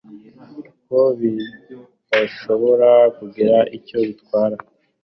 ko 0.87 0.99
bidashobora 1.19 2.89
kugira 3.17 3.57
icyo 3.77 3.95
bibatwara 4.07 4.57